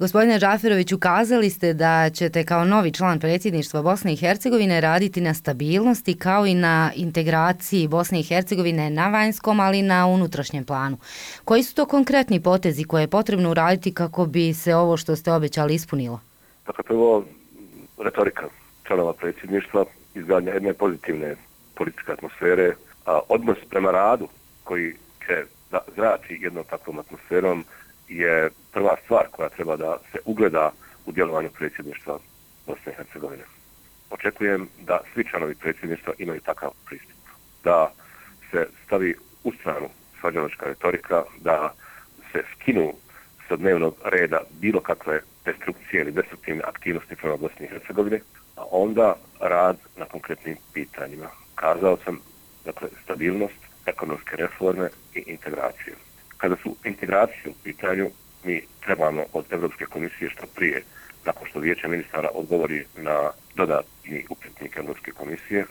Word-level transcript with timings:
Gospodine 0.00 0.38
Džaferović, 0.38 0.92
ukazali 0.92 1.50
ste 1.50 1.74
da 1.74 2.10
ćete 2.10 2.44
kao 2.44 2.64
novi 2.64 2.92
član 2.92 3.20
predsjedništva 3.20 3.82
Bosne 3.82 4.12
i 4.12 4.16
Hercegovine 4.16 4.80
raditi 4.80 5.20
na 5.20 5.34
stabilnosti 5.34 6.18
kao 6.18 6.46
i 6.46 6.54
na 6.54 6.92
integraciji 6.96 7.88
Bosne 7.88 8.20
i 8.20 8.22
Hercegovine 8.22 8.90
na 8.90 9.08
vanjskom, 9.08 9.60
ali 9.60 9.78
i 9.78 9.82
na 9.82 10.06
unutrašnjem 10.06 10.64
planu. 10.64 10.98
Koji 11.44 11.62
su 11.62 11.74
to 11.74 11.86
konkretni 11.86 12.42
potezi 12.42 12.84
koje 12.84 13.02
je 13.02 13.08
potrebno 13.08 13.50
uraditi 13.50 13.94
kako 13.94 14.26
bi 14.26 14.54
se 14.54 14.74
ovo 14.74 14.96
što 14.96 15.16
ste 15.16 15.32
obećali 15.32 15.74
ispunilo? 15.74 16.20
Dakle, 16.66 16.84
prvo, 16.84 17.24
retorika 17.98 18.48
članova 18.84 19.12
predsjedništva, 19.12 19.84
izgradnja 20.14 20.52
jedne 20.52 20.72
pozitivne 20.72 21.36
političke 21.74 22.12
atmosfere, 22.12 22.74
a 23.06 23.20
odnos 23.28 23.58
prema 23.70 23.90
radu 23.90 24.28
koji 24.64 24.92
će 25.26 25.44
da 25.70 25.78
zrači 25.96 26.38
jednom 26.42 26.64
takvom 26.70 26.98
atmosferom 26.98 27.64
je 28.10 28.50
prva 28.72 28.96
stvar 29.04 29.26
koja 29.30 29.48
treba 29.48 29.76
da 29.76 29.98
se 30.12 30.18
ugleda 30.24 30.72
u 31.06 31.12
djelovanju 31.12 31.48
predsjedništva 31.58 32.18
Bosne 32.66 32.92
i 32.92 32.94
Hercegovine. 32.96 33.42
Očekujem 34.10 34.68
da 34.82 35.00
svi 35.14 35.24
članovi 35.24 35.54
predsjedništva 35.54 36.12
imaju 36.18 36.40
takav 36.40 36.70
pristup. 36.86 37.18
Da 37.64 37.92
se 38.50 38.66
stavi 38.86 39.14
u 39.44 39.52
stranu 39.52 39.88
svađanočka 40.20 40.66
retorika, 40.66 41.22
da 41.40 41.74
se 42.32 42.42
skinu 42.54 42.92
sa 43.48 43.56
dnevnog 43.56 43.94
reda 44.04 44.40
bilo 44.60 44.80
kakve 44.80 45.20
destrukcije 45.44 46.02
ili 46.02 46.12
destruktivne 46.12 46.62
aktivnosti 46.66 47.16
prema 47.16 47.36
Bosni 47.36 47.66
i 47.66 47.68
Hercegovine, 47.68 48.20
a 48.56 48.64
onda 48.70 49.16
rad 49.40 49.76
na 49.96 50.04
konkretnim 50.04 50.56
pitanjima. 50.72 51.26
Kazao 51.54 51.96
sam, 52.04 52.20
dakle, 52.64 52.88
stabilnost, 53.04 53.60
ekonomske 53.86 54.36
reforme 54.36 54.88
i 55.14 55.24
integraciju. 55.26 55.94
Kada 56.40 56.56
su 56.62 56.76
integracije 56.84 57.50
u 57.50 57.54
pitanju, 57.64 58.10
mi 58.44 58.62
trebamo 58.84 59.24
od 59.32 59.44
Evropske 59.50 59.84
komisije 59.84 60.30
što 60.30 60.46
prije, 60.54 60.82
nakon 61.24 61.48
što 61.48 61.58
vijeće 61.58 61.88
ministara 61.88 62.28
odgovori 62.34 62.84
na 62.96 63.30
dodatni 63.54 64.24
upretnik 64.30 64.76
Evropske 64.76 65.10
komisije, 65.10 65.64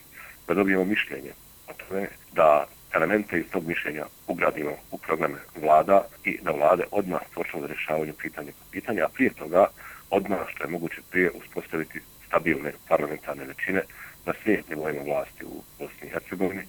da 0.47 0.53
dobijemo 0.53 0.85
mišljenje 0.85 1.31
o 1.67 1.73
tome 1.73 2.07
da 2.33 2.67
elemente 2.93 3.39
iz 3.39 3.45
tog 3.51 3.67
mišljenja 3.67 4.05
ugradimo 4.27 4.71
u 4.91 4.97
programe 4.97 5.37
vlada 5.61 6.03
i 6.23 6.37
da 6.41 6.51
vlade 6.51 6.83
odmah 6.91 7.21
počnu 7.35 7.61
za 7.61 7.67
rješavanje 7.67 8.13
pitanja 8.21 8.51
pitanja, 8.71 9.05
a 9.05 9.13
prije 9.13 9.33
toga 9.33 9.65
odmah 10.09 10.39
što 10.47 10.63
je 10.63 10.69
moguće 10.69 11.01
prije 11.11 11.31
uspostaviti 11.31 11.99
stabilne 12.27 12.73
parlamentarne 12.87 13.45
većine 13.45 13.81
na 14.25 14.33
svim 14.43 14.63
nivoima 14.69 15.01
vlasti 15.01 15.45
u 15.45 15.63
Bosni 15.79 16.07
i 16.07 16.09
Hercegovini 16.09 16.63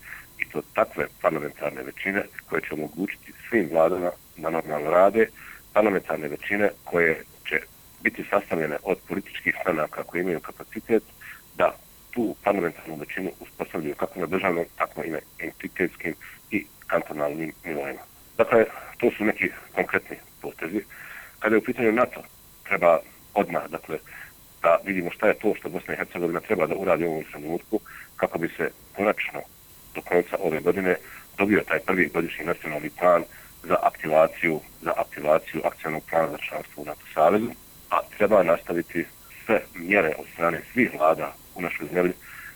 mjesto 0.55 0.73
takve 0.75 1.07
parlamentarne 1.23 1.83
većine 1.83 2.23
koje 2.49 2.61
će 2.61 2.75
omogućiti 2.75 3.33
svim 3.49 3.69
vladama 3.73 4.11
da 4.37 4.51
normalno 4.51 4.91
rade, 4.91 5.27
parlamentarne 5.73 6.29
većine 6.29 6.71
koje 6.85 7.23
će 7.49 7.61
biti 8.03 8.25
sastavljene 8.31 8.77
od 8.83 8.99
političkih 9.09 9.55
stranaka 9.61 10.03
koje 10.03 10.21
imaju 10.21 10.41
kapacitet 10.41 11.03
da 11.57 11.75
tu 12.11 12.35
parlamentarnu 12.45 12.97
većinu 12.97 13.31
uspostavljaju 13.41 13.95
kako 13.95 14.21
na 14.21 14.27
državnom, 14.27 14.65
tako 14.77 15.03
i 15.05 15.11
na 15.11 15.19
entitetskim 15.39 16.15
i 16.51 16.67
kantonalnim 16.87 17.53
nivoima. 17.65 18.01
Dakle, 18.37 18.65
to 18.99 19.11
su 19.11 19.25
neki 19.25 19.49
konkretni 19.75 20.17
potezi. 20.43 20.81
Kada 21.39 21.55
je 21.55 21.59
u 21.59 21.65
pitanju 21.65 21.93
NATO, 21.93 22.23
treba 22.65 22.99
odmah, 23.35 23.63
dakle, 23.69 23.99
da 24.63 24.79
vidimo 24.85 25.11
šta 25.11 25.29
je 25.29 25.35
to 25.35 25.55
što 25.55 25.69
Bosna 25.69 25.95
i 25.95 25.97
Hercegovina 25.97 26.41
treba 26.41 26.67
da 26.67 26.75
uradi 26.75 27.07
u 27.07 27.11
ovom 27.11 27.25
trenutku 27.25 27.81
kako 28.17 28.39
bi 28.39 28.49
se 28.57 28.71
konačno 28.97 29.41
do 30.01 30.09
konca 30.09 30.37
ove 30.39 30.61
godine 30.61 30.97
dobio 31.39 31.63
taj 31.69 31.79
prvi 31.79 32.11
godišnji 32.15 32.45
nacionalni 32.45 32.91
plan 32.91 33.25
za 33.63 33.77
aktivaciju, 33.83 34.61
za 34.83 34.93
aktivaciju 34.97 35.61
akcijnog 35.65 36.03
plana 36.11 36.29
za 36.31 36.39
članstvo 36.39 36.83
u 36.83 36.87
NATO 36.87 37.07
savezu, 37.15 37.51
a 37.91 37.99
treba 38.17 38.43
nastaviti 38.43 39.05
sve 39.47 39.63
mjere 39.75 40.13
od 40.19 40.27
strane 40.33 40.61
svih 40.73 40.91
vlada 40.99 41.35
u 41.55 41.63
našoj 41.63 41.87
zemlji 41.93 42.13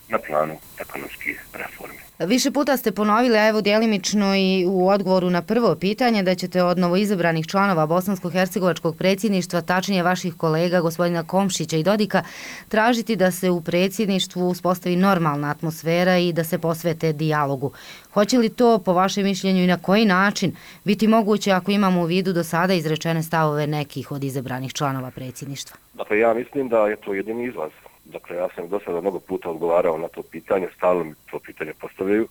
na 0.09 0.19
planu 0.19 0.57
ekonomskih 0.79 1.45
reformi. 1.53 2.05
Više 2.19 2.51
puta 2.51 2.77
ste 2.77 2.93
ponovili, 2.93 3.39
a 3.39 3.49
evo 3.49 3.61
dijelimično 3.61 4.37
i 4.37 4.67
u 4.69 4.89
odgovoru 4.89 5.31
na 5.31 5.43
prvo 5.43 5.75
pitanje, 5.75 6.23
da 6.23 6.35
ćete 6.35 6.63
od 6.63 6.79
novoizabranih 6.79 7.47
članova 7.47 7.87
Bosansko-Hercegovačkog 7.87 8.97
predsjedništva, 8.99 9.61
tačnije 9.61 10.03
vaših 10.03 10.35
kolega, 10.35 10.81
gospodina 10.81 11.23
Komšića 11.23 11.77
i 11.77 11.83
Dodika, 11.83 12.23
tražiti 12.69 13.17
da 13.17 13.31
se 13.31 13.51
u 13.51 13.61
predsjedništvu 13.61 14.49
uspostavi 14.49 14.97
normalna 14.97 15.51
atmosfera 15.51 16.19
i 16.19 16.33
da 16.33 16.45
se 16.45 16.59
posvete 16.59 17.13
dijalogu. 17.13 17.73
Hoće 18.13 18.39
li 18.39 18.49
to, 18.49 18.79
po 18.79 18.93
vašem 18.93 19.25
mišljenju 19.25 19.63
i 19.63 19.67
na 19.67 19.79
koji 19.83 20.05
način, 20.05 20.57
biti 20.85 21.09
moguće 21.09 21.53
ako 21.53 21.71
imamo 21.71 22.01
u 22.01 22.05
vidu 22.05 22.33
do 22.33 22.45
sada 22.45 22.75
izrečene 22.75 23.23
stavove 23.23 23.67
nekih 23.67 24.13
od 24.13 24.25
izabranih 24.25 24.73
članova 24.73 25.11
predsjedništva? 25.11 25.77
Dakle, 25.95 26.19
ja 26.19 26.35
mislim 26.35 26.69
da 26.69 26.87
je 26.87 26.97
to 26.97 27.15
jedini 27.15 27.49
izlaz 27.49 27.71
Dakle, 28.05 28.37
ja 28.37 28.49
sam 28.55 28.69
do 28.69 28.81
sada 28.85 29.01
mnogo 29.01 29.21
puta 29.21 29.51
odgovarao 29.51 29.99
na 29.99 30.09
to 30.09 30.23
pitanje, 30.23 30.69
stalno 30.77 31.05
mi 31.05 31.15
to 31.31 31.39
pitanje 31.39 31.73
postavljaju 31.81 32.29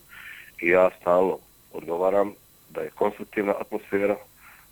i 0.62 0.68
ja 0.68 0.90
stalno 1.02 1.38
odgovaram 1.74 2.34
da 2.70 2.82
je 2.82 2.90
konstruktivna 2.90 3.54
atmosfera, 3.60 4.16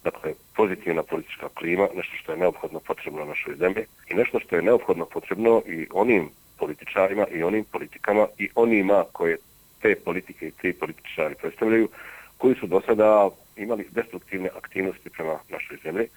dakle, 0.04 0.34
pozitivna 0.56 1.04
politička 1.04 1.50
klima, 1.50 1.88
nešto 1.96 2.16
što 2.24 2.32
je 2.32 2.38
neophodno 2.38 2.80
potrebno 2.80 3.26
našoj 3.26 3.56
zemlji 3.56 3.86
i 4.10 4.14
nešto 4.14 4.40
što 4.40 4.56
je 4.56 4.62
neophodno 4.62 5.06
potrebno 5.06 5.62
i 5.68 5.88
onim 5.94 6.30
političarima 6.58 7.28
i 7.28 7.44
onim 7.44 7.64
politikama 7.64 8.28
i 8.38 8.50
onima 8.56 9.06
koje 9.12 9.38
te 9.82 9.96
politike 9.96 10.48
i 10.48 10.52
te 10.52 10.74
političari 10.74 11.36
predstavljaju, 11.36 11.90
koji 12.38 12.56
su 12.56 12.68
do 12.68 12.82
sada 12.86 13.30
imali 13.56 13.88
destruktivne 13.92 14.50
aktivnosti 14.58 15.10
prema 15.10 15.40
našoj 15.50 15.78
zemlji, 15.84 16.08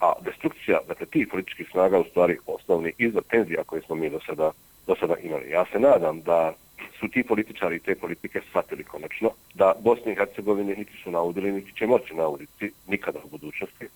a 0.00 0.12
destrukcija, 0.20 0.80
dakle, 0.88 1.06
tih 1.06 1.28
političkih 1.30 1.68
snaga 1.70 1.98
u 1.98 2.04
stvari 2.04 2.38
osnovni 2.46 2.92
izvor 2.98 3.22
tenzija 3.22 3.64
koje 3.64 3.82
smo 3.82 3.94
mi 3.94 4.10
do 4.10 4.20
sada, 4.26 4.50
do 4.86 4.96
sada 5.00 5.14
imali. 5.22 5.50
Ja 5.50 5.64
se 5.72 5.78
nadam 5.78 6.20
da 6.20 6.52
su 7.00 7.08
ti 7.08 7.22
političari 7.22 7.76
i 7.76 7.78
te 7.78 7.94
politike 7.94 8.40
shvatili 8.48 8.84
konačno 8.84 9.30
da 9.54 9.74
Bosni 9.80 10.12
i 10.12 10.14
Hercegovine 10.14 10.74
niti 10.76 10.92
su 11.04 11.10
naudili, 11.10 11.52
niti 11.52 11.72
će 11.76 11.86
moći 11.86 12.14
nauditi 12.14 12.72
nikada 12.86 13.18
u 13.24 13.28
budućnosti, 13.28 13.88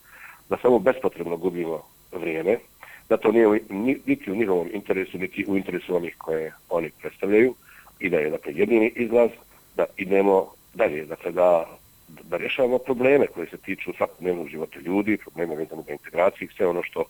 da 0.48 0.56
samo 0.62 0.78
bespotrebno 0.78 1.36
gubimo 1.36 1.82
vrijeme, 2.12 2.58
da 3.08 3.16
to 3.16 3.32
nije 3.32 3.60
niti 4.06 4.30
u 4.30 4.36
njihovom 4.36 4.68
interesu, 4.72 5.18
niti 5.18 5.44
u 5.48 5.56
interesu 5.56 5.96
onih 5.96 6.14
koje 6.18 6.52
oni 6.68 6.90
predstavljaju 7.00 7.54
i 8.00 8.10
da 8.10 8.18
je 8.18 8.30
dakle, 8.30 8.52
jedini 8.54 8.92
izlaz 8.96 9.30
da 9.76 9.84
idemo 9.96 10.52
dalje, 10.74 11.04
dakle 11.04 11.32
da 11.32 11.78
da 12.22 12.36
rješavamo 12.36 12.78
probleme 12.78 13.26
koje 13.26 13.46
se 13.46 13.56
tiču 13.56 13.92
svakodnevnog 13.96 14.48
života 14.48 14.78
ljudi, 14.80 15.16
problema 15.16 15.54
vezanog 15.54 15.90
integracije 15.90 16.46
i 16.46 16.56
sve 16.56 16.66
ono 16.66 16.82
što, 16.82 17.04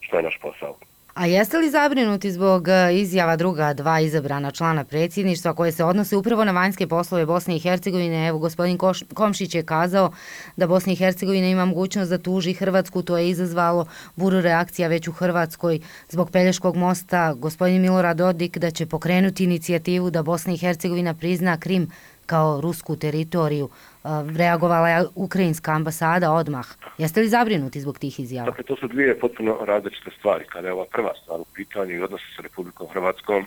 što 0.00 0.16
je 0.16 0.22
naš 0.22 0.38
posao. 0.42 0.76
A 1.14 1.26
jeste 1.26 1.58
li 1.58 1.70
zabrinuti 1.70 2.30
zbog 2.30 2.68
e, 2.68 2.94
izjava 2.94 3.36
druga 3.36 3.74
dva 3.74 4.00
izabrana 4.00 4.50
člana 4.50 4.84
predsjedništva 4.84 5.54
koje 5.54 5.72
se 5.72 5.84
odnose 5.84 6.16
upravo 6.16 6.44
na 6.44 6.52
vanjske 6.52 6.86
poslove 6.86 7.26
Bosne 7.26 7.56
i 7.56 7.58
Hercegovine? 7.58 8.28
Evo, 8.28 8.38
gospodin 8.38 8.78
Komšić 9.14 9.54
je 9.54 9.62
kazao 9.62 10.12
da 10.56 10.66
Bosna 10.66 10.92
i 10.92 10.96
Hercegovina 10.96 11.46
ima 11.46 11.64
mogućnost 11.64 12.10
da 12.10 12.18
tuži 12.18 12.52
Hrvatsku. 12.52 13.02
To 13.02 13.18
je 13.18 13.30
izazvalo 13.30 13.86
buru 14.16 14.40
reakcija 14.40 14.88
već 14.88 15.08
u 15.08 15.12
Hrvatskoj 15.12 15.80
zbog 16.08 16.30
Pelješkog 16.30 16.76
mosta. 16.76 17.34
Gospodin 17.34 17.82
Milorad 17.82 18.16
Dodik 18.16 18.58
da 18.58 18.70
će 18.70 18.86
pokrenuti 18.86 19.44
inicijativu 19.44 20.10
da 20.10 20.22
Bosna 20.22 20.52
i 20.52 20.58
Hercegovina 20.58 21.14
prizna 21.14 21.60
Krim 21.60 21.90
kao 22.26 22.60
rusku 22.60 22.96
teritoriju. 22.96 23.68
Eh, 24.04 24.08
reagovala 24.36 24.88
je 24.88 25.04
ukrajinska 25.14 25.72
ambasada 25.72 26.32
odmah. 26.32 26.66
Jeste 26.98 27.20
li 27.20 27.28
zabrinuti 27.28 27.80
zbog 27.80 27.98
tih 27.98 28.20
izjava? 28.20 28.50
Dakle, 28.50 28.64
to 28.64 28.76
su 28.76 28.88
dvije 28.88 29.18
potpuno 29.18 29.58
različite 29.64 30.10
stvari. 30.18 30.44
Kada 30.44 30.68
je 30.68 30.72
ova 30.72 30.84
prva 30.92 31.12
stvar 31.22 31.40
u 31.40 31.44
pitanju 31.54 31.94
i 31.94 32.02
odnosi 32.02 32.24
sa 32.36 32.42
Republikom 32.42 32.88
Hrvatskom, 32.92 33.44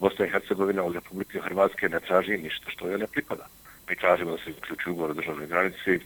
Bosna 0.00 0.26
i 0.26 0.30
Hercegovina 0.30 0.82
od 0.82 0.94
Republike 0.94 1.40
Hrvatske 1.40 1.88
ne 1.88 2.00
traži 2.00 2.36
ništa 2.36 2.70
što 2.70 2.88
joj 2.88 2.98
ne 2.98 3.06
pripada. 3.06 3.46
Mi 3.88 3.96
tražimo 3.96 4.30
da 4.30 4.38
se 4.38 4.50
uključi 4.58 4.90
ugovor 4.90 5.10
o 5.10 5.14
državnoj 5.14 5.46
granici 5.46 6.00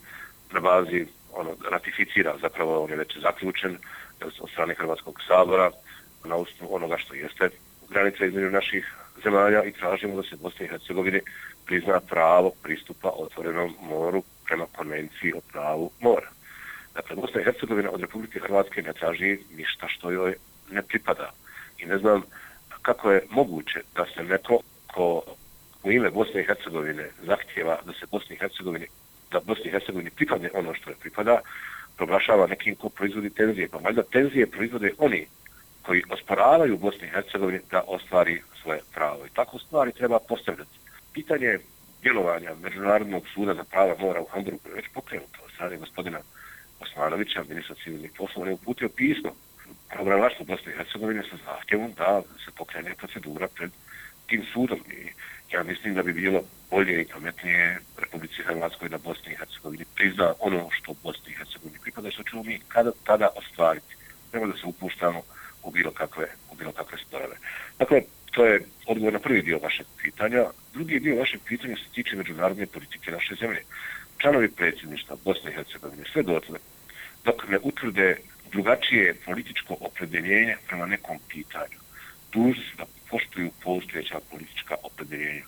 na 0.53 0.61
bazi 0.61 1.07
ono, 1.33 1.51
ratificira, 1.71 2.35
zapravo 2.41 2.85
on 2.85 2.91
je 2.91 2.97
već 2.97 3.19
zaključen 3.19 3.79
od 4.41 4.51
strane 4.51 4.75
Hrvatskog 4.75 5.21
sabora 5.29 5.71
na 6.25 6.37
osnovu 6.37 6.75
onoga 6.75 6.99
što 6.99 7.15
jeste 7.15 7.51
granica 7.91 8.25
između 8.25 8.51
naših 8.51 8.95
zemalja 9.25 9.65
i 9.65 9.73
tražimo 9.73 10.17
da 10.17 10.23
se 10.23 10.37
Bosne 10.37 10.67
i 10.67 10.69
Hercegovine 10.69 11.21
prizna 11.67 12.01
pravo 12.01 12.53
pristupa 12.63 13.11
otvorenom 13.17 13.75
moru 13.83 14.23
prema 14.45 14.67
konvenciji 14.77 15.33
o 15.33 15.41
pravu 15.53 15.91
mora. 16.01 16.31
Dakle, 16.95 17.17
Bosna 17.17 17.41
i 17.41 17.45
Hercegovina 17.45 17.91
od 17.91 18.01
Republike 18.01 18.41
Hrvatske 18.41 18.83
ne 18.83 18.93
traži 18.93 19.39
ništa 19.57 19.89
što 19.89 20.11
joj 20.11 20.35
ne 20.71 20.83
pripada. 20.83 21.33
I 21.79 21.87
ne 21.87 21.99
znam 21.99 22.23
kako 22.83 23.13
je 23.13 23.27
moguće 23.31 23.81
da 23.95 24.07
se 24.15 24.23
neko 24.23 24.61
ko 24.95 25.23
u 25.83 25.93
ime 25.93 26.11
Bosne 26.11 26.41
i 26.41 26.45
Hercegovine 26.45 27.11
zahtjeva 27.23 27.79
da 27.87 27.93
se 27.93 28.07
Bosni 28.11 28.37
i 28.37 28.39
Hercegovini 28.39 28.87
da 29.31 29.41
Bosni 29.41 29.65
i 29.67 29.71
Hercegovini 29.71 30.11
pripadne 30.11 30.51
ono 30.55 30.75
što 30.75 30.91
je 30.91 30.97
pripada, 30.97 31.41
proglašava 31.97 32.47
nekim 32.47 32.75
ko 32.75 32.89
proizvodi 32.89 33.31
tenzije. 33.31 33.69
Pa 33.69 33.79
valjda 33.79 34.03
tenzije 34.03 34.47
proizvode 34.47 34.93
oni 34.99 35.27
koji 35.83 36.03
osporavaju 36.11 36.79
Bosni 36.79 37.07
i 37.07 37.11
Hercegovini 37.11 37.61
da 37.71 37.83
ostvari 37.87 38.43
svoje 38.67 38.81
pravo. 38.95 39.27
I 39.27 39.35
tako 39.35 39.59
stvari 39.59 39.93
treba 39.93 40.19
postavljati. 40.19 40.79
Pitanje 41.13 41.59
djelovanja 42.03 42.51
Međunarodnog 42.63 43.23
suda 43.35 43.55
za 43.55 43.65
prava 43.65 43.95
mora 43.99 44.21
u 44.21 44.31
Hamburgu 44.33 44.69
je 44.69 44.75
već 44.75 44.89
pokrenuto. 44.95 45.39
Sada 45.59 45.75
je 45.75 45.79
gospodina 45.79 46.19
Osmanovića, 46.81 47.45
ministra 47.49 47.75
civilnih 47.85 48.11
poslova, 48.19 48.47
ne 48.47 48.53
uputio 48.53 48.89
pismo 48.89 49.31
pravoravlaštvo 49.91 50.45
Bosne 50.45 50.73
i 50.73 50.77
Hercegovine 50.77 51.23
sa 51.31 51.37
zahtjevom 51.47 51.93
da 51.99 52.23
se 52.45 52.51
pokrene 52.59 52.95
procedura 52.95 53.49
pred 53.49 53.71
tim 54.27 54.43
sudom. 54.53 54.81
I 54.91 55.01
ja 55.55 55.63
mislim 55.63 55.95
da 55.95 56.03
bi 56.03 56.13
bilo 56.13 56.43
bolje 56.71 57.03
i 57.03 57.09
pametnije 57.13 57.79
Republici 57.99 58.43
Hrvatskoj 58.43 58.89
da 58.89 58.99
Bosni 58.99 59.33
i 59.33 59.37
Hercegovini 59.37 59.85
prizna 59.95 60.35
ono 60.41 60.69
što 60.71 60.95
Bosni 61.03 61.33
i 61.33 61.37
Hercegovini 61.39 61.79
pripada 61.83 62.09
i 62.09 62.13
što 62.13 62.23
ćemo 62.23 62.43
mi 62.43 62.61
kada 62.69 62.91
tada 63.05 63.29
ostvariti. 63.37 63.97
Treba 64.31 64.47
da 64.47 64.53
se 64.53 64.67
upuštamo 64.67 65.23
u 65.67 65.71
bilo 65.71 65.91
kakve, 65.91 66.27
u 66.53 66.55
bilo 66.55 66.73
kakve 66.73 66.99
sporove. 66.99 67.37
Dakle, 67.79 68.03
to 68.35 68.47
je 68.47 68.61
odgovor 68.87 69.13
na 69.13 69.19
prvi 69.19 69.43
dio 69.43 69.59
vašeg 69.63 69.87
pitanja. 70.03 70.45
Drugi 70.75 71.01
dio 71.01 71.19
vašeg 71.19 71.41
pitanja 71.45 71.77
se 71.77 71.95
tiče 71.95 72.17
međunarodne 72.17 72.67
politike 72.67 73.11
naše 73.11 73.35
zemlje. 73.35 73.63
Članovi 74.19 74.49
predsjedništva 74.49 75.17
Bosne 75.25 75.51
i 75.51 75.55
Hercegovine 75.55 76.05
sve 76.13 76.23
dotle 76.23 76.59
dok 77.25 77.49
ne 77.49 77.59
utvrde 77.63 78.17
drugačije 78.53 79.15
političko 79.15 79.77
opredeljenje 79.81 80.57
prema 80.69 80.87
nekom 80.87 81.19
pitanju. 81.29 81.79
dužni 82.33 82.65
su 82.71 82.77
da 82.77 82.85
poštuju 83.11 83.51
postojeća 83.65 84.19
politička 84.31 84.75
opredeljenja. 84.83 85.45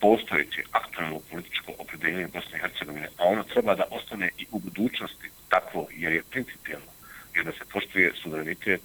Postojeće 0.00 0.62
aktualno 0.72 1.20
političko 1.30 1.72
opredeljenje 1.78 2.26
Bosne 2.26 2.58
i 2.58 2.60
Hercegovine, 2.60 3.08
a 3.18 3.24
ono 3.24 3.42
treba 3.42 3.74
da 3.74 3.84
ostane 3.90 4.30
i 4.38 4.46
u 4.50 4.58
budućnosti 4.58 5.28
takvo, 5.48 5.88
jer 5.96 6.12
je 6.12 6.22
principijalno, 6.30 6.92
jer 7.34 7.44
da 7.44 7.52
se 7.52 7.64
poštuje 7.72 8.12
suverenitet 8.22 8.80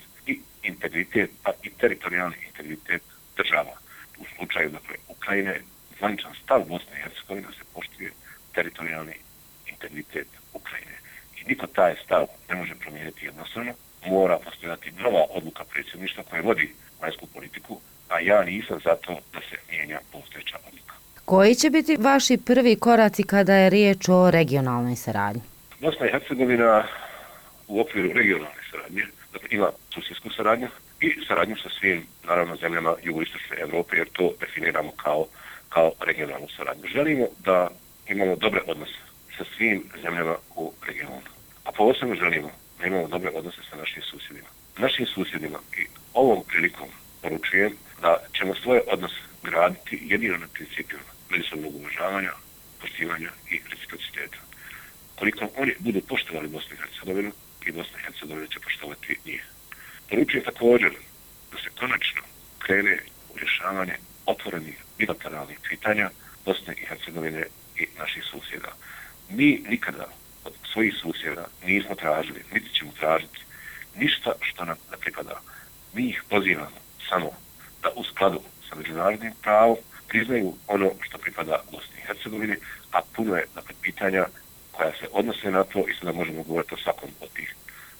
integritet, 0.87 1.29
pa 1.43 1.51
i 1.63 1.69
teritorijalni 1.69 2.35
integritet 2.47 3.01
država. 3.37 3.73
U 4.17 4.25
slučaju, 4.35 4.69
dakle, 4.69 4.95
Ukrajine, 5.07 5.61
zvaničan 5.97 6.31
stav 6.43 6.59
Bosne 6.59 6.93
i 6.99 7.01
Hercegovine 7.03 7.47
se 7.47 7.63
poštuje 7.73 8.11
teritorijalni 8.55 9.13
integritet 9.67 10.27
Ukrajine. 10.53 10.97
I 11.37 11.47
niko 11.47 11.67
taj 11.67 11.95
stav 12.05 12.25
ne 12.49 12.55
može 12.55 12.75
promijeniti 12.75 13.25
jednostavno, 13.25 13.73
mora 14.05 14.37
postojati 14.37 14.91
nova 14.91 15.23
odluka 15.29 15.63
predsjedništva 15.63 16.23
koja 16.29 16.41
vodi 16.41 16.73
vanjsku 17.01 17.25
politiku, 17.25 17.79
a 18.09 18.19
ja 18.19 18.43
nisam 18.43 18.79
zato 18.83 19.19
da 19.33 19.39
se 19.49 19.55
mijenja 19.71 19.99
postojeća 20.11 20.57
odluka. 20.67 20.93
Koji 21.25 21.55
će 21.55 21.69
biti 21.69 21.97
vaši 21.99 22.37
prvi 22.37 22.75
koraci 22.75 23.23
kada 23.23 23.53
je 23.55 23.69
riječ 23.69 24.09
o 24.09 24.31
regionalnoj 24.31 24.95
saradnji? 24.95 25.41
Bosna 25.79 26.07
i 26.07 26.11
Hercegovina 26.11 26.87
u 27.67 27.81
okviru 27.81 28.13
regionalne 28.13 28.61
saradnje 28.71 29.03
dakle, 29.37 29.57
ima 29.57 29.69
susjedsku 29.93 30.29
saradnju 30.29 30.67
i 31.01 31.25
saradnju 31.27 31.55
sa 31.63 31.69
svim, 31.79 32.05
naravno, 32.23 32.55
zemljama 32.55 32.95
jugoistočne 33.03 33.57
Evrope, 33.59 33.97
jer 33.97 34.07
to 34.13 34.33
definiramo 34.39 34.91
kao, 34.91 35.25
kao 35.69 35.91
regionalnu 35.99 36.47
saradnju. 36.57 36.83
Želimo 36.87 37.27
da 37.39 37.69
imamo 38.09 38.35
dobre 38.35 38.61
odnose 38.67 38.99
sa 39.37 39.43
svim 39.57 39.83
zemljama 40.01 40.35
u 40.55 40.73
regionu. 40.87 41.21
A 41.63 41.71
posebno 41.71 42.15
želimo 42.15 42.51
da 42.79 42.87
imamo 42.87 43.07
dobre 43.07 43.29
odnose 43.33 43.61
sa 43.69 43.75
našim 43.77 44.03
susjedima. 44.03 44.47
Našim 44.77 45.05
susjedima 45.05 45.59
i 45.77 45.85
ovom 46.13 46.43
prilikom 46.47 46.87
poručujem 47.21 47.73
da 48.01 48.17
ćemo 48.37 48.55
svoje 48.55 48.81
odnose 48.87 49.21
graditi 49.43 49.99
jedino 50.01 50.37
na 50.37 50.47
principima 50.53 51.01
međusobnog 51.29 51.75
uvažavanja, 51.75 52.31
poštivanja 52.81 53.29
i 53.51 53.59
reciprociteta. 53.71 54.37
Koliko 55.19 55.47
oni 55.57 55.73
budu 55.79 56.01
poštovali 56.01 56.47
Bosnu 56.47 56.75
i 56.75 56.81
Hercegovinu, 56.81 57.31
i 57.65 57.71
Bosna 57.71 57.99
i 57.99 58.03
Hercegovina 58.03 58.47
će 58.47 58.59
poštovati 58.59 59.17
njih. 59.25 59.43
Poručuje 60.09 60.43
također 60.43 60.91
da 61.51 61.57
se 61.57 61.69
konačno 61.79 62.21
krene 62.59 62.99
u 63.33 63.37
rješavanje 63.37 63.95
otvorenih 64.25 64.77
bilateralnih 64.97 65.59
pitanja 65.69 66.09
Bosne 66.45 66.73
i 66.73 66.85
Hercegovine 66.85 67.43
i 67.75 67.87
naših 67.97 68.23
susjeda. 68.31 68.71
Mi 69.29 69.63
nikada 69.69 70.05
od 70.43 70.53
svojih 70.73 70.93
susjeda 71.01 71.45
nismo 71.65 71.95
tražili, 71.95 72.43
niti 72.53 72.73
ćemo 72.73 72.91
tražiti 72.99 73.39
ništa 73.95 74.31
što 74.41 74.65
nam 74.65 74.77
ne 74.91 74.97
pripada. 74.97 75.41
Mi 75.93 76.09
ih 76.09 76.23
pozivamo 76.29 76.79
samo 77.09 77.31
da 77.83 77.89
u 77.95 78.03
skladu 78.03 78.41
sa 78.69 78.75
međunarodnim 78.75 79.33
pravom 79.41 79.77
priznaju 80.07 80.53
ono 80.67 80.91
što 81.01 81.17
pripada 81.17 81.63
Bosni 81.71 81.97
i 81.97 82.07
Hercegovini, 82.07 82.55
a 82.91 83.01
puno 83.15 83.35
je 83.35 83.45
dakle, 83.55 83.75
pitanja 83.81 84.25
koja 84.77 84.91
se 84.91 85.07
odnose 85.11 85.51
na 85.51 85.63
to 85.63 85.79
i 85.79 85.93
sada 85.99 86.11
možemo 86.11 86.43
govoriti 86.43 86.73
o 86.73 86.77
svakom 86.77 87.09
od 87.21 87.29
tih 87.29 87.55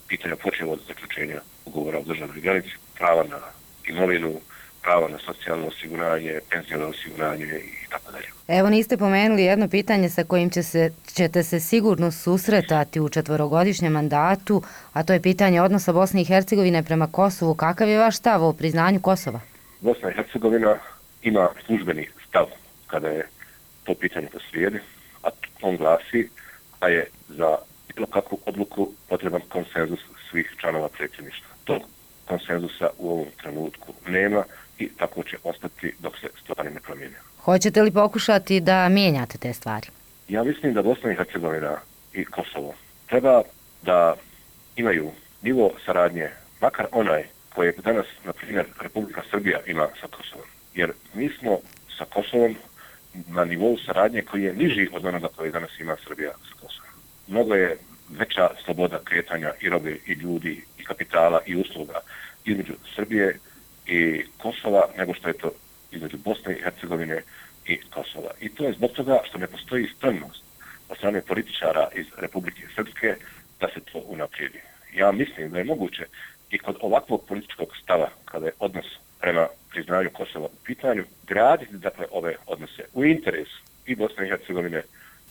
pitanja 0.07 0.35
počeo 0.35 0.69
od 0.69 0.79
zaključenja 0.87 1.41
ugovora 1.65 1.99
o 1.99 2.03
državnoj 2.03 2.41
granici, 2.41 2.69
prava 2.97 3.23
na 3.23 3.39
imovinu, 3.87 4.33
prava 4.81 5.07
na 5.07 5.17
socijalno 5.17 5.67
osiguranje, 5.67 6.39
penzijalno 6.51 6.87
osiguranje 6.87 7.45
i 7.45 7.89
tako 7.89 8.11
dalje. 8.11 8.27
Evo 8.47 8.69
niste 8.69 8.97
pomenuli 8.97 9.43
jedno 9.43 9.67
pitanje 9.69 10.09
sa 10.09 10.23
kojim 10.23 10.49
će 10.49 10.63
se, 10.63 10.91
ćete 11.13 11.43
se 11.43 11.59
sigurno 11.59 12.11
susretati 12.11 12.99
u 12.99 13.09
četvorogodišnjem 13.09 13.93
mandatu, 13.93 14.61
a 14.93 15.03
to 15.03 15.13
je 15.13 15.21
pitanje 15.21 15.61
odnosa 15.61 15.93
Bosne 15.93 16.21
i 16.21 16.25
Hercegovine 16.25 16.83
prema 16.83 17.07
Kosovu. 17.11 17.55
Kakav 17.55 17.89
je 17.89 17.99
vaš 17.99 18.17
stav 18.17 18.43
o 18.43 18.53
priznanju 18.53 18.99
Kosova? 18.99 19.39
Bosna 19.81 20.09
i 20.09 20.13
Hercegovina 20.13 20.77
ima 21.21 21.49
službeni 21.65 22.07
stav 22.27 22.45
kada 22.87 23.07
je 23.07 23.27
to 23.83 23.93
pitanje 23.93 24.27
poslijedi, 24.33 24.79
a 25.23 25.29
on 25.61 25.77
glasi 25.77 26.29
da 26.81 26.87
je 26.87 27.07
za 27.29 27.57
bilo 27.95 28.07
kakvu 28.07 28.39
odluku 28.45 28.89
potreban 29.09 29.41
konsenzus 29.49 29.99
svih 30.29 30.55
članova 30.57 30.89
predsjedništva. 30.89 31.47
To 31.63 31.79
konsenzusa 32.25 32.89
u 32.97 33.11
ovom 33.11 33.27
trenutku 33.41 33.93
nema 34.07 34.43
i 34.79 34.89
tako 34.97 35.23
će 35.23 35.37
ostati 35.43 35.93
dok 35.99 36.17
se 36.17 36.27
stvari 36.43 36.69
ne 36.69 36.79
promijene. 36.79 37.15
Hoćete 37.39 37.81
li 37.81 37.91
pokušati 37.91 38.59
da 38.59 38.89
mijenjate 38.89 39.37
te 39.37 39.53
stvari? 39.53 39.87
Ja 40.27 40.43
mislim 40.43 40.73
da 40.73 40.81
Bosna 40.81 41.11
i 41.11 41.15
Hercegovina 41.15 41.77
i 42.13 42.25
Kosovo 42.25 42.73
treba 43.07 43.41
da 43.81 44.15
imaju 44.75 45.11
nivo 45.41 45.71
saradnje, 45.85 46.29
makar 46.61 46.85
onaj 46.91 47.23
koje 47.55 47.73
danas, 47.83 48.05
na 48.25 48.33
primjer, 48.33 48.65
Republika 48.81 49.21
Srbija 49.31 49.59
ima 49.67 49.87
sa 50.01 50.07
Kosovom. 50.07 50.47
Jer 50.73 50.91
mi 51.13 51.29
smo 51.39 51.57
sa 51.97 52.05
Kosovom 52.05 52.55
na 53.27 53.45
nivou 53.45 53.77
saradnje 53.85 54.21
koji 54.21 54.43
je 54.43 54.53
niži 54.53 54.87
od 54.93 55.05
onoga 55.05 55.27
koje 55.35 55.51
danas 55.51 55.79
ima 55.79 55.95
Srbija 56.07 56.31
s 56.49 56.53
Kosovom. 56.53 56.91
Mnogo 57.27 57.55
je 57.55 57.77
veća 58.09 58.49
sloboda 58.65 58.99
kretanja 59.03 59.51
i 59.61 59.69
robe 59.69 59.97
i 60.05 60.13
ljudi 60.13 60.63
i 60.77 60.83
kapitala 60.83 61.41
i 61.45 61.55
usluga 61.55 61.99
između 62.45 62.73
Srbije 62.95 63.39
i 63.87 64.23
Kosova 64.37 64.87
nego 64.97 65.13
što 65.13 65.27
je 65.27 65.33
to 65.33 65.51
između 65.91 66.17
Bosne 66.17 66.53
i 66.53 66.61
Hercegovine 66.61 67.21
i 67.65 67.77
Kosova. 67.77 68.31
I 68.41 68.49
to 68.49 68.63
je 68.63 68.73
zbog 68.73 68.91
toga 68.91 69.19
što 69.29 69.37
ne 69.37 69.47
postoji 69.47 69.87
spremnost 69.97 70.43
od 70.89 70.97
strane 70.97 71.21
političara 71.21 71.89
iz 71.95 72.05
Republike 72.17 72.61
Srpske 72.75 73.15
da 73.59 73.67
se 73.73 73.79
to 73.91 73.99
unaprijedi. 73.99 74.59
Ja 74.93 75.11
mislim 75.11 75.51
da 75.51 75.57
je 75.57 75.63
moguće 75.63 76.05
i 76.49 76.57
kod 76.57 76.75
ovakvog 76.81 77.25
političkog 77.27 77.67
stava, 77.83 78.09
kada 78.25 78.45
je 78.45 78.51
odnos 78.59 78.85
prema 79.19 79.47
priznanju 79.77 80.09
Kosova 80.13 80.45
u 80.45 80.63
pitanju, 80.65 81.03
graditi 81.27 81.77
dakle 81.77 82.05
ove 82.11 82.35
odnose 82.47 82.83
u 82.93 83.03
interesu 83.05 83.61
i 83.85 83.95
Bosne 83.95 84.25
i 84.25 84.29
Hercegovine 84.29 84.81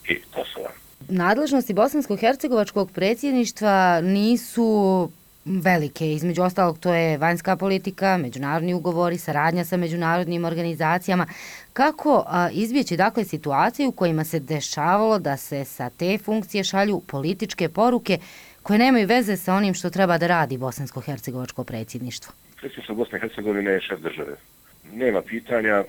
i 0.08 0.14
Kosova. 0.34 0.70
Nadležnosti 1.08 1.74
bosansko-hercegovačkog 1.74 2.90
predsjedništva 2.92 4.00
nisu 4.00 5.10
velike. 5.44 6.12
Između 6.12 6.42
ostalog 6.42 6.78
to 6.78 6.94
je 6.94 7.18
vanjska 7.18 7.56
politika, 7.56 8.16
međunarodni 8.16 8.74
ugovori, 8.74 9.18
saradnja 9.18 9.64
sa 9.64 9.76
međunarodnim 9.76 10.44
organizacijama. 10.44 11.26
Kako 11.72 12.24
a, 12.26 12.50
izbjeći 12.52 12.96
dakle 12.96 13.24
situaciju 13.24 13.88
u 13.88 13.92
kojima 13.92 14.24
se 14.24 14.40
dešavalo 14.40 15.18
da 15.18 15.36
se 15.36 15.64
sa 15.64 15.90
te 15.90 16.18
funkcije 16.18 16.64
šalju 16.64 17.00
političke 17.06 17.68
poruke 17.68 18.18
koje 18.62 18.78
nemaju 18.78 19.06
veze 19.06 19.36
sa 19.36 19.54
onim 19.54 19.74
što 19.74 19.90
treba 19.90 20.18
da 20.18 20.26
radi 20.26 20.58
bosansko-hercegovačko 20.58 21.64
predsjedništvo? 21.64 22.45
Predsjedništvo 22.56 22.94
Bosne 22.94 23.18
i 23.18 23.20
Hercegovine 23.20 23.70
je 23.70 23.80
šef 23.80 24.00
države. 24.00 24.36
Nema 24.92 25.22
pitanja 25.22 25.84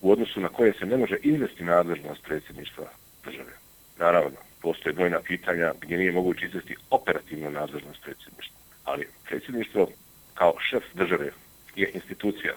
u 0.00 0.12
odnosu 0.12 0.40
na 0.40 0.48
koje 0.48 0.72
se 0.72 0.86
ne 0.86 0.96
može 0.96 1.16
izvesti 1.22 1.64
nadležnost 1.64 2.22
predsjedništva 2.22 2.84
države. 3.24 3.52
Naravno, 3.98 4.36
postoje 4.62 4.92
brojna 4.92 5.20
pitanja 5.20 5.72
gdje 5.80 5.98
nije 5.98 6.12
moguće 6.12 6.46
izvesti 6.46 6.76
operativnu 6.90 7.50
nadležnost 7.50 8.02
predsjedništva. 8.02 8.56
Ali 8.84 9.08
predsjedništvo 9.28 9.88
kao 10.34 10.54
šef 10.70 10.84
države 10.94 11.30
je 11.76 11.90
institucija 11.94 12.54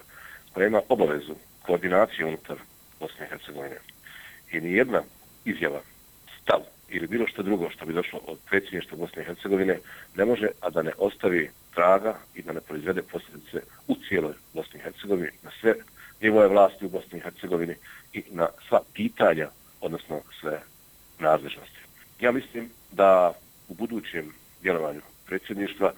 koja 0.53 0.67
ima 0.67 0.81
obavezu 0.89 1.35
koordinacije 1.61 2.25
unutar 2.25 2.57
Bosne 2.99 3.25
i 3.25 3.29
Hercegovine. 3.29 3.77
I 4.51 4.59
nijedna 4.59 5.01
izjava, 5.45 5.81
stav 6.41 6.59
ili 6.89 7.07
bilo 7.07 7.27
što 7.27 7.43
drugo 7.43 7.69
što 7.69 7.85
bi 7.85 7.93
došlo 7.93 8.19
od 8.27 8.39
predsjedništva 8.49 8.97
Bosne 8.97 9.21
i 9.21 9.25
Hercegovine 9.25 9.79
ne 10.15 10.25
može, 10.25 10.47
a 10.61 10.69
da 10.69 10.81
ne 10.81 10.91
ostavi 10.97 11.49
traga 11.75 12.15
i 12.35 12.41
da 12.41 12.53
ne 12.53 12.61
proizvede 12.61 13.01
posljedice 13.01 13.61
u 13.87 13.95
cijeloj 14.07 14.33
Bosni 14.53 14.79
i 14.79 14.83
Hercegovini, 14.83 15.31
na 15.43 15.51
sve 15.61 15.75
nivoje 16.21 16.47
vlasti 16.47 16.85
u 16.85 16.89
Bosni 16.89 17.19
i 17.19 17.21
Hercegovini 17.21 17.75
i 18.13 18.23
na 18.31 18.47
sva 18.67 18.81
pitanja, 18.93 19.49
odnosno 19.81 20.21
sve 20.41 20.61
nadležnosti. 21.19 21.79
Ja 22.19 22.31
mislim 22.31 22.69
da 22.91 23.33
u 23.69 23.73
budućem 23.73 24.33
djelovanju 24.61 25.01
predsjedništva 25.25 25.93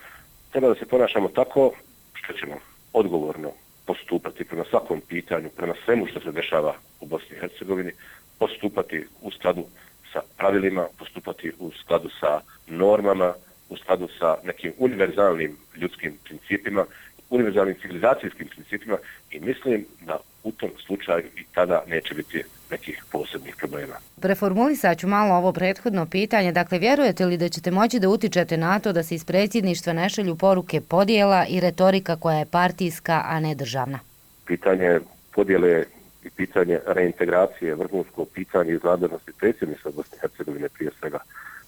treba 0.52 0.68
da 0.68 0.76
se 0.76 0.86
ponašamo 0.86 1.30
tako 1.30 1.72
što 2.14 2.34
ćemo 2.34 2.56
odgovorno 2.94 3.52
postupati 3.86 4.44
prema 4.44 4.64
svakom 4.70 5.02
pitanju, 5.08 5.50
prema 5.58 5.74
svemu 5.86 6.08
što 6.08 6.20
se 6.20 6.32
dešava 6.32 6.76
u 7.00 7.06
Bosni 7.06 7.36
i 7.36 7.40
Hercegovini, 7.40 7.92
postupati 8.40 9.08
u 9.22 9.32
skladu 9.32 9.66
sa 10.14 10.22
pravilima, 10.38 10.88
postupati 10.98 11.52
u 11.60 11.72
skladu 11.72 12.10
sa 12.20 12.42
normama, 12.68 13.34
u 13.70 13.78
skladu 13.78 14.08
sa 14.20 14.36
nekim 14.44 14.74
univerzalnim 14.78 15.58
ljudskim 15.76 16.18
principima, 16.24 16.86
univerzalnim 17.30 17.76
civilizacijskim 17.82 18.48
principima 18.48 18.98
i 19.32 19.40
mislim 19.40 19.86
da 20.02 20.18
u 20.44 20.52
tom 20.52 20.70
slučaju 20.86 21.26
i 21.38 21.44
tada 21.54 21.84
neće 21.88 22.14
biti 22.14 22.44
nekih 22.72 23.04
posebnih 23.12 23.56
problema. 23.56 23.96
Preformulisat 24.22 25.00
ću 25.00 25.08
malo 25.08 25.36
ovo 25.36 25.54
prethodno 25.54 26.06
pitanje. 26.06 26.52
Dakle, 26.52 26.80
vjerujete 26.80 27.26
li 27.26 27.38
da 27.38 27.50
ćete 27.50 27.72
moći 27.72 28.00
da 28.00 28.10
utičete 28.10 28.58
na 28.58 28.80
to 28.80 28.94
da 28.94 29.04
se 29.04 29.16
iz 29.16 29.26
predsjedništva 29.26 29.94
ne 29.94 30.10
šalju 30.10 30.36
poruke 30.36 30.82
podijela 30.82 31.46
i 31.50 31.60
retorika 31.60 32.16
koja 32.16 32.38
je 32.38 32.46
partijska, 32.46 33.22
a 33.26 33.40
ne 33.40 33.56
državna? 33.56 34.00
Pitanje 34.46 35.00
podijele 35.34 35.84
i 36.24 36.30
pitanje 36.30 36.80
reintegracije, 36.88 37.76
vrhunsko 37.76 38.26
pitanje 38.26 38.74
iz 38.74 38.84
nadležnosti 38.84 39.32
predsjedništva 39.40 39.92
Bosne 39.96 40.18
i 40.18 40.22
Hercegovine 40.22 40.70
prije 40.70 40.92
svega. 41.00 41.20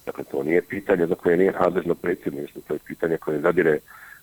Dakle, 0.06 0.24
to 0.24 0.42
nije 0.42 0.62
pitanje 0.62 1.06
za 1.06 1.14
koje 1.14 1.36
nije 1.36 1.52
nadležno 1.52 1.94
predsjedništvo, 1.94 2.62
to 2.68 2.74
je 2.74 2.80
pitanje 2.86 3.16
koje 3.16 3.40
zadire 3.40 3.78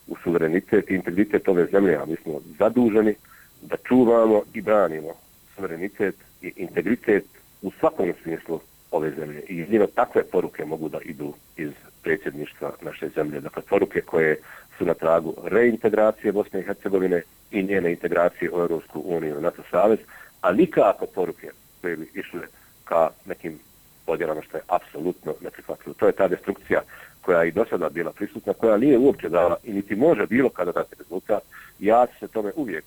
u 0.07 0.15
suverenitet 0.23 0.91
i 0.91 0.95
integritet 0.95 1.47
ove 1.47 1.65
zemlje, 1.65 1.95
a 1.95 2.05
mi 2.05 2.15
smo 2.15 2.41
zaduženi 2.59 3.15
da 3.61 3.75
čuvamo 3.87 4.41
i 4.53 4.61
branimo 4.61 5.13
suverenitet 5.55 6.15
i 6.41 6.53
integritet 6.55 7.25
u 7.61 7.71
svakom 7.79 8.13
smislu 8.23 8.59
ove 8.91 9.11
zemlje. 9.11 9.41
I 9.49 9.57
jedino 9.57 9.87
takve 9.87 10.23
poruke 10.23 10.65
mogu 10.65 10.89
da 10.89 10.99
idu 11.05 11.33
iz 11.57 11.71
predsjedništva 12.03 12.71
naše 12.81 13.09
zemlje. 13.09 13.39
Dakle, 13.39 13.63
poruke 13.69 14.01
koje 14.01 14.37
su 14.77 14.85
na 14.85 14.93
tragu 14.93 15.33
reintegracije 15.43 16.31
Bosne 16.31 16.59
i 16.59 16.63
Hercegovine 16.63 17.21
i 17.51 17.63
njene 17.63 17.91
integracije 17.91 18.51
u 18.51 18.59
Europsku 18.59 19.03
uniju 19.05 19.39
i 19.39 19.41
NATO 19.41 19.63
savez, 19.71 19.99
a 20.41 20.51
nikako 20.51 21.05
poruke 21.05 21.49
koje 21.81 21.97
bi 21.97 22.09
išle 22.13 22.41
ka 22.83 23.09
nekim 23.25 23.59
podjelama 24.05 24.41
što 24.41 24.57
je 24.57 24.63
apsolutno 24.67 25.33
neprihvatljivo. 25.41 25.93
To 25.93 26.05
je 26.05 26.11
ta 26.11 26.27
destrukcija 26.27 26.81
koja 27.21 27.41
je 27.41 27.47
i 27.47 27.51
do 27.51 27.65
sada 27.69 27.89
bila 27.89 28.11
prisutna, 28.11 28.53
koja 28.53 28.77
nije 28.77 28.97
uopće 28.97 29.29
dala 29.29 29.57
i 29.63 29.73
niti 29.73 29.95
može 29.95 30.27
bilo 30.27 30.49
kada 30.49 30.71
dati 30.71 30.95
rezultat. 30.99 31.43
Ja 31.79 32.07
ću 32.07 32.19
se 32.19 32.27
tome 32.27 32.51
uvijek 32.55 32.85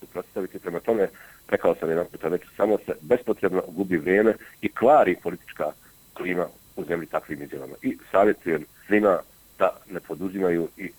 suprotstaviti 0.00 0.58
prema 0.58 0.80
tome, 0.80 1.08
rekao 1.48 1.74
sam 1.74 1.90
jedan 1.90 2.06
puta 2.06 2.28
već, 2.28 2.42
samo 2.56 2.78
se 2.86 2.92
bespotrebno 3.00 3.62
gubi 3.68 3.96
vrijeme 3.96 4.34
i 4.62 4.72
kvari 4.72 5.16
politička 5.22 5.72
klima 6.14 6.46
u 6.76 6.84
zemlji 6.84 7.06
takvim 7.06 7.42
izjavama. 7.42 7.74
I 7.82 7.98
savjetujem 8.10 8.64
svima 8.86 9.18
da 9.58 9.76
ne 9.90 10.00
poduzimaju 10.00 10.68
i 10.76 10.90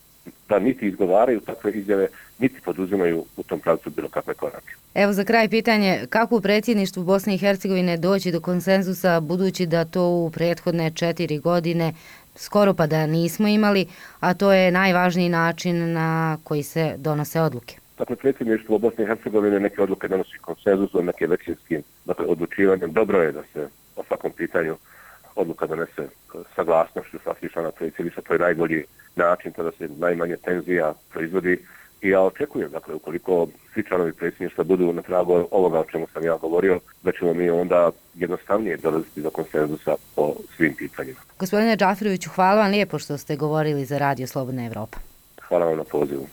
da 0.50 0.60
niti 0.60 0.88
izgovaraju 0.88 1.40
takve 1.40 1.72
izjave, 1.72 2.08
niti 2.40 2.62
poduzimaju 2.66 3.25
u 3.38 3.44
tom 3.44 3.60
pravcu 3.60 3.90
bilo 3.90 4.10
kakve 4.10 4.34
korake. 4.34 4.74
Evo 4.94 5.13
za 5.13 5.24
kraj 5.24 5.50
pitanje, 5.50 6.06
kako 6.10 6.36
u 6.36 6.42
predsjedništvu 6.42 7.04
Bosne 7.04 7.36
i 7.36 7.38
Hercegovine 7.38 7.98
doći 7.98 8.32
do 8.32 8.40
konsenzusa, 8.40 9.20
budući 9.20 9.66
da 9.66 9.86
to 9.86 10.08
u 10.08 10.30
prethodne 10.30 10.92
četiri 10.92 11.38
godine 11.38 11.94
skoro 12.36 12.74
pa 12.74 12.88
da 12.88 13.08
nismo 13.08 13.48
imali, 13.48 13.88
a 14.20 14.34
to 14.34 14.51
je 14.51 14.72
najvažniji 14.72 15.30
način 15.30 15.94
na 15.94 16.38
koji 16.44 16.63
se 16.63 16.94
donose 16.98 17.42
odluke? 17.42 17.75
Dakle, 17.98 18.16
predsjedništvo 18.16 18.78
Bosne 18.78 19.04
i 19.04 19.08
Hercegovine 19.08 19.60
neke 19.60 19.82
odluke 19.82 20.08
donosi 20.08 20.38
konsenzusom, 20.42 21.06
neke 21.06 21.28
većinskim 21.28 21.84
dakle, 22.06 22.25
odlučivanjem. 22.25 22.94
Dobro 22.94 23.22
je 23.22 23.32
da 23.32 23.44
se 23.54 23.68
o 23.96 24.04
svakom 24.04 24.32
pitanju 24.32 24.75
odluka 25.36 25.68
donese 25.68 26.08
saglasnošću 26.56 27.18
svakih 27.24 27.52
člana 27.52 27.72
predsjedništva, 27.72 28.24
to 28.28 28.34
je 28.34 28.40
najbolji 28.40 28.84
način 29.16 29.52
kada 29.52 29.72
se 29.72 29.90
najmanje 29.98 30.38
tenzija 30.38 30.94
proizvodi 31.10 31.58
i 32.02 32.10
ja 32.10 32.22
očekujem, 32.22 32.72
dakle, 32.72 32.96
ukoliko 32.96 33.48
svi 33.74 33.84
članovi 33.84 34.14
predsjedništva 34.14 34.64
budu 34.64 34.94
na 34.94 35.02
tragu 35.02 35.48
ovoga 35.52 35.80
o 35.80 35.86
čemu 35.86 36.08
sam 36.14 36.24
ja 36.24 36.38
govorio, 36.38 36.80
da 37.04 37.12
ćemo 37.12 37.34
mi 37.34 37.50
onda 37.50 37.92
jednostavnije 38.16 38.78
dolaziti 38.78 39.22
do 39.22 39.30
konsenzusa 39.30 39.96
po 40.16 40.34
svim 40.56 40.76
pitanjima. 40.76 41.20
Gospodine 41.40 41.78
Džafiroviću, 41.78 42.30
hvala 42.30 42.62
vam 42.62 42.72
lijepo 42.72 43.00
što 43.00 43.18
ste 43.18 43.36
govorili 43.36 43.86
za 43.86 43.98
Radio 43.98 44.28
Slobodna 44.28 44.66
Evropa. 44.66 44.98
Hvala 45.42 45.66
vam 45.66 45.78
na 45.78 45.84
pozivu. 45.84 46.28